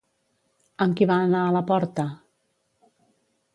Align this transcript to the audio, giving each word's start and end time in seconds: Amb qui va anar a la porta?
Amb 0.85 0.97
qui 1.01 1.07
va 1.11 1.19
anar 1.27 1.43
a 1.47 1.53
la 1.57 1.63
porta? 1.73 2.07